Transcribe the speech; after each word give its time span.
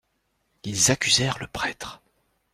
Ils 0.63 0.89
accusèrent 0.89 1.37
le 1.37 1.45
prêtre. 1.45 2.01